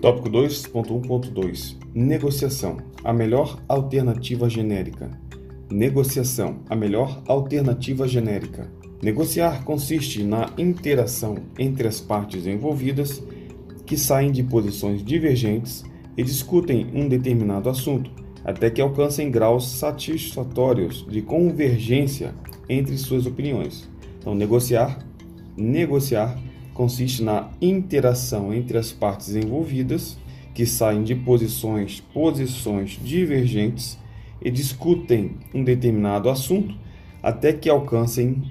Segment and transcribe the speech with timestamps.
[0.00, 5.10] Tópico 2.1.2 Negociação a melhor alternativa genérica.
[5.70, 8.72] Negociação a melhor alternativa genérica.
[9.02, 13.22] Negociar consiste na interação entre as partes envolvidas
[13.84, 15.84] que saem de posições divergentes
[16.16, 18.10] e discutem um determinado assunto
[18.42, 22.34] até que alcancem graus satisfatórios de convergência
[22.70, 23.86] entre suas opiniões.
[24.18, 25.06] Então, negociar,
[25.58, 26.38] negociar
[26.80, 30.16] consiste na interação entre as partes envolvidas
[30.54, 33.98] que saem de posições, posições divergentes
[34.40, 36.74] e discutem um determinado assunto
[37.22, 38.50] até que alcancem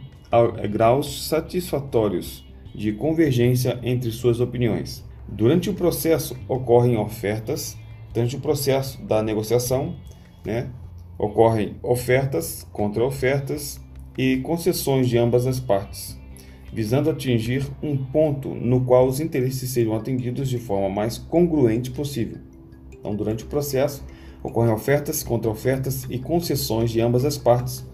[0.72, 5.04] graus satisfatórios de convergência entre suas opiniões.
[5.28, 7.76] Durante o processo ocorrem ofertas,
[8.14, 9.96] durante o processo da negociação,
[10.46, 10.70] né,
[11.18, 13.82] ocorrem ofertas, contra-ofertas
[14.16, 16.19] e concessões de ambas as partes,
[16.72, 22.38] visando atingir um ponto no qual os interesses sejam atendidos de forma mais congruente possível.
[22.94, 24.04] Então, durante o processo,
[24.44, 27.86] ocorrem ofertas, contra-ofertas e concessões de ambas as partes,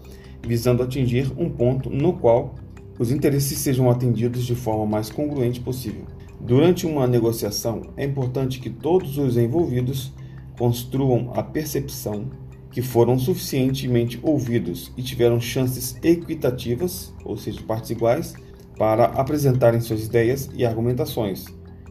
[0.46, 2.54] visando atingir um ponto no qual
[2.98, 6.04] os interesses sejam atendidos de forma mais congruente possível.
[6.40, 10.12] Durante uma negociação, é importante que todos os envolvidos
[10.58, 12.30] construam a percepção
[12.70, 18.34] que foram suficientemente ouvidos e tiveram chances equitativas, ou seja, partes iguais,
[18.78, 21.46] para apresentarem suas ideias e argumentações,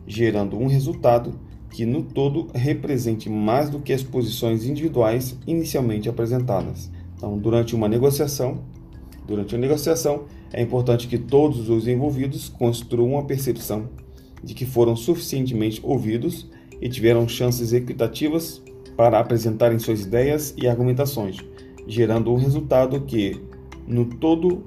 [0.05, 1.39] gerando um resultado
[1.71, 6.89] que no todo represente mais do que as posições individuais inicialmente apresentadas.
[7.17, 8.63] Então, durante uma negociação,
[9.27, 13.89] durante a negociação, é importante que todos os envolvidos construam a percepção
[14.43, 16.49] de que foram suficientemente ouvidos
[16.81, 18.61] e tiveram chances equitativas
[18.95, 21.37] para apresentarem suas ideias e argumentações,
[21.87, 23.41] gerando um resultado que,
[23.87, 24.63] no todo,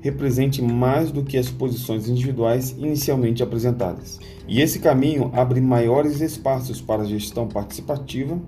[0.00, 4.18] represente mais do que as posições individuais inicialmente apresentadas.
[4.46, 8.40] E esse caminho abre maiores espaços para a gestão participativa,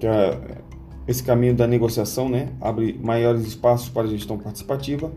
[0.00, 0.62] que é
[1.06, 5.12] esse caminho da negociação, né, abre maiores espaços para a gestão participativa,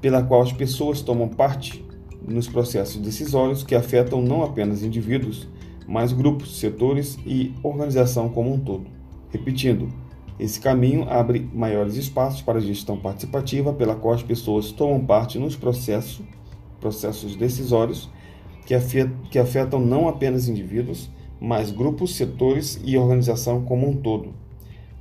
[0.00, 1.84] pela qual as pessoas tomam parte
[2.26, 5.48] nos processos decisórios que afetam não apenas indivíduos,
[5.86, 8.86] mas grupos, setores e organização como um todo.
[9.30, 9.88] Repetindo,
[10.42, 15.38] esse caminho abre maiores espaços para a gestão participativa, pela qual as pessoas tomam parte
[15.38, 16.20] nos processos,
[16.80, 18.10] processos decisórios
[18.66, 21.08] que afetam, que afetam não apenas indivíduos,
[21.40, 24.34] mas grupos, setores e organização como um todo.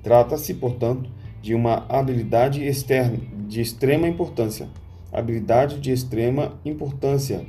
[0.04, 1.10] Trata-se, portanto,
[1.42, 4.70] de uma habilidade externa de extrema importância,
[5.12, 7.44] habilidade de extrema importância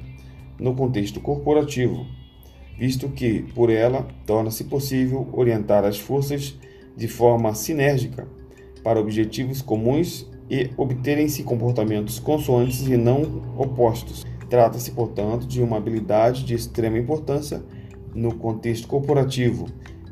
[0.59, 2.07] no contexto corporativo,
[2.79, 6.57] visto que, por ela, torna-se possível orientar as forças
[6.97, 8.27] de forma sinérgica
[8.83, 14.25] para objetivos comuns e obterem-se comportamentos consoantes e não opostos.
[14.51, 17.63] Trata-se, portanto, de uma habilidade de extrema importância
[18.15, 19.67] no contexto corporativo,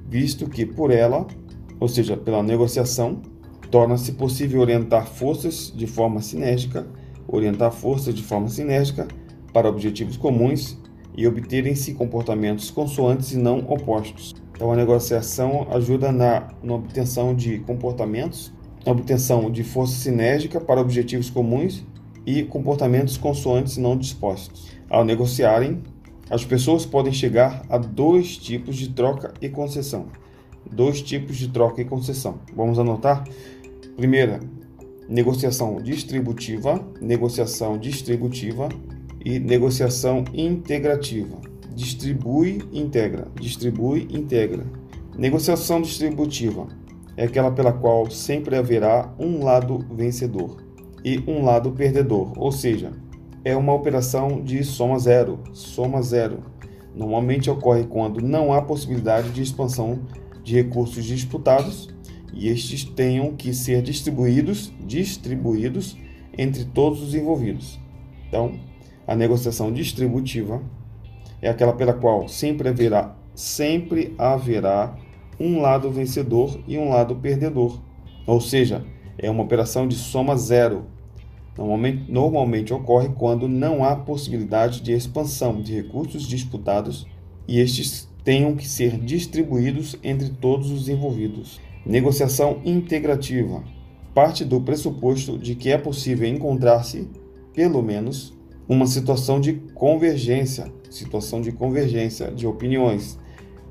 [0.08, 1.26] visto que, por ela,
[1.78, 3.20] ou seja, pela negociação,
[3.70, 6.86] torna-se possível orientar forças de forma sinérgica,
[7.28, 9.06] orientar forças de forma sinérgica
[9.52, 10.79] para objetivos comuns
[11.16, 14.34] e obterem-se comportamentos consoantes e não opostos.
[14.53, 18.53] Então, a negociação ajuda na, na obtenção de comportamentos,
[18.84, 21.84] na obtenção de força sinérgica para objetivos comuns
[22.26, 24.71] e comportamentos consoantes e não dispostos.
[24.88, 25.82] Ao negociarem,
[26.28, 30.06] as pessoas podem chegar a dois tipos de troca e concessão.
[30.71, 32.41] Dois tipos de troca e concessão.
[32.54, 33.25] Vamos anotar?
[33.97, 34.41] Primeira,
[35.09, 38.69] negociação distributiva, negociação distributiva
[39.25, 41.38] e negociação integrativa.
[41.75, 43.28] Distribui, integra.
[43.41, 44.64] Distribui, integra.
[45.16, 46.66] Negociação distributiva
[47.16, 50.56] é aquela pela qual sempre haverá um lado vencedor
[51.04, 52.92] e um lado perdedor, ou seja,
[53.44, 56.41] é uma operação de soma zero, soma zero.
[56.94, 60.00] Normalmente ocorre quando não há possibilidade de expansão
[60.42, 61.88] de recursos disputados
[62.32, 65.97] e estes tenham que ser distribuídos, distribuídos
[66.36, 67.78] entre todos os envolvidos.
[68.28, 68.54] Então,
[69.10, 70.62] a negociação distributiva
[71.42, 74.97] é aquela pela qual sempre haverá, sempre haverá
[75.41, 77.80] um lado vencedor e um lado perdedor.
[78.24, 78.86] Ou seja,
[79.18, 80.86] é uma operação de soma zero.
[81.59, 87.04] Normalmente, normalmente ocorre quando não há possibilidade de expansão de recursos disputados
[87.48, 91.60] e estes tenham que ser distribuídos entre todos os envolvidos.
[91.84, 93.65] Negociação integrativa
[94.15, 97.09] parte do pressuposto de que é possível encontrar-se,
[97.53, 98.39] pelo menos,
[98.70, 103.18] uma situação de convergência, situação de convergência de opiniões,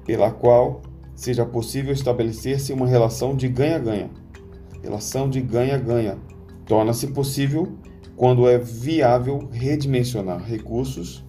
[0.05, 0.81] pela qual
[1.15, 4.09] seja possível estabelecer-se uma relação de ganha-ganha.
[4.83, 6.17] Relação de ganha-ganha
[6.65, 7.69] torna-se possível
[8.17, 11.23] quando é viável redimensionar recursos,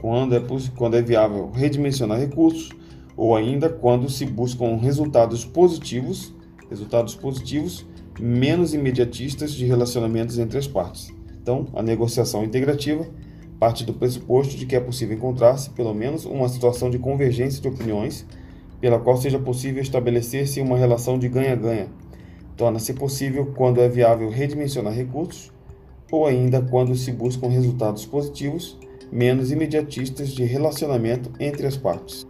[0.00, 0.42] quando é,
[0.76, 2.70] quando é viável redimensionar recursos,
[3.16, 6.34] ou ainda quando se buscam resultados positivos,
[6.68, 7.86] resultados positivos
[8.20, 11.21] menos imediatistas de relacionamentos entre as partes.
[11.42, 13.06] Então, a negociação integrativa
[13.58, 17.68] parte do pressuposto de que é possível encontrar-se pelo menos uma situação de convergência de
[17.68, 18.26] opiniões
[18.80, 21.86] pela qual seja possível estabelecer-se uma relação de ganha-ganha.
[22.56, 25.52] Torna-se possível quando é viável redimensionar recursos
[26.10, 28.76] ou ainda quando se buscam resultados positivos
[29.12, 32.26] menos imediatistas de relacionamento entre as partes.